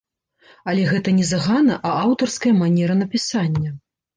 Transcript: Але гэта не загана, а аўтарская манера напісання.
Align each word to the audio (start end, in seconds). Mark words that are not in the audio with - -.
Але 0.73 0.85
гэта 0.93 1.13
не 1.17 1.27
загана, 1.33 1.77
а 1.91 1.93
аўтарская 2.07 2.53
манера 2.63 2.93
напісання. 3.07 3.69